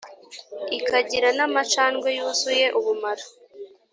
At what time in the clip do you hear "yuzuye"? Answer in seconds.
2.17-2.65